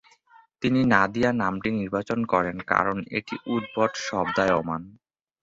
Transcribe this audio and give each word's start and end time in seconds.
তিনি 0.61 0.79
নাদিয়া 0.93 1.31
নামটি 1.41 1.69
নির্বাচন 1.79 2.19
করেন 2.33 2.57
কারণ 2.71 2.97
এটি 3.17 3.35
"উদ্ভট-শব্দায়মান"। 3.47 4.81